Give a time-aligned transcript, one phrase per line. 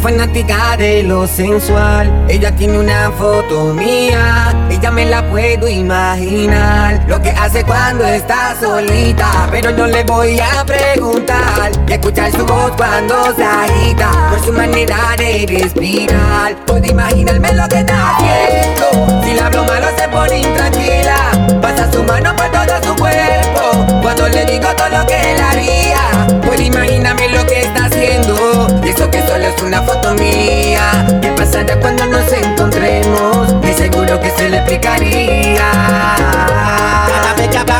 [0.00, 2.26] fanática de lo sensual.
[2.28, 7.04] Ella tiene una foto mía, ella me la puedo imaginar.
[7.06, 11.70] Lo que hace cuando está solita, pero no le voy a preguntar.
[11.86, 16.56] Y escuchar su voz cuando se agita, por su manera de respirar.
[16.66, 18.49] Puedo imaginarme lo que está haciendo.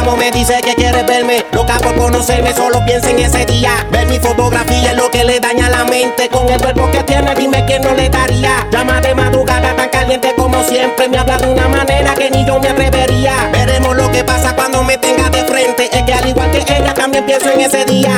[0.00, 1.44] Me dice que quiere verme.
[1.52, 3.86] Loca por conocerme, solo piensa en ese día.
[3.90, 6.28] Ver mi fotografía es lo que le daña la mente.
[6.28, 8.66] Con el cuerpo que tiene, dime que no le daría.
[8.70, 11.08] Llama de madrugada tan caliente como siempre.
[11.08, 13.50] Me habla de una manera que ni yo me atrevería.
[13.52, 15.88] Veremos lo que pasa cuando me tenga de frente.
[15.92, 18.16] Es que al igual que ella, también pienso en ese día.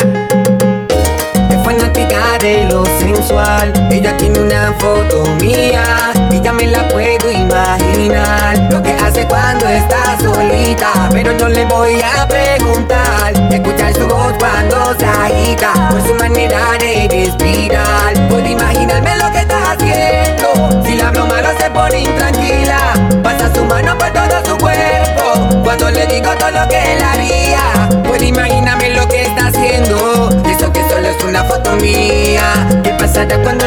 [1.51, 3.73] Es fanática de lo sensual.
[3.91, 5.85] Ella tiene una foto mía.
[6.31, 8.57] Y ya me la puedo imaginar.
[8.71, 10.92] Lo que hace cuando está solita.
[11.23, 13.33] Pero no le voy a preguntar.
[13.49, 15.73] Escuchar su voz cuando se agita.
[15.89, 18.29] Por su manera de respirar.
[18.29, 20.83] Puedo imaginarme lo que está haciendo.
[20.85, 22.95] Si la hablo malo se pone intranquila.
[23.23, 25.63] Pasa su mano por todo su cuerpo.
[25.63, 28.03] Cuando le digo todo lo que él haría.
[28.03, 30.29] Puedo imaginarme lo que está haciendo.
[30.45, 32.67] Eso que solo es una foto mía.
[32.83, 33.62] ¿Qué pasará cuando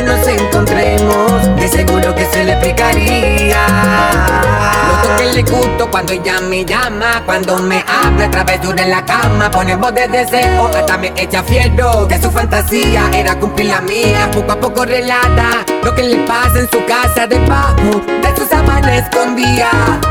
[5.92, 7.24] cuando ella me llama.
[7.26, 9.52] Cuando me habla, travesura en la cama.
[9.52, 12.08] Pone voz de deseo, hasta me echa fiero.
[12.08, 14.30] Que su fantasía era cumplir la mía.
[14.34, 18.96] Poco a poco relata lo que le pasa en su casa debajo de sus sábana
[18.96, 19.70] escondía.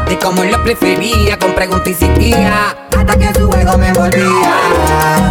[0.08, 2.76] De cómo lo prefería, con preguntas insistía.
[2.96, 4.54] Hasta que su juego me envolvía.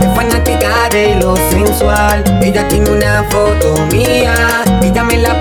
[0.01, 2.23] Es fanática de lo sensual.
[2.41, 4.63] Ella tiene una foto mía.
[4.81, 5.32] Y ya me la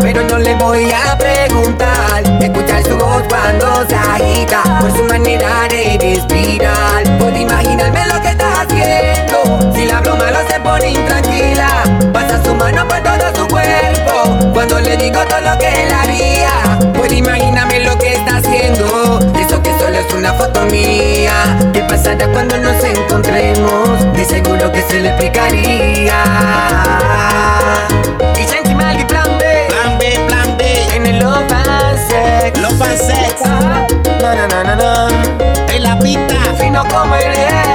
[0.00, 2.22] Pero no le voy a preguntar.
[2.40, 4.62] Escuchar su voz cuando se agita.
[4.80, 6.81] Por su manera de respirar.
[34.34, 36.34] En la pista.
[36.58, 37.71] Fino como el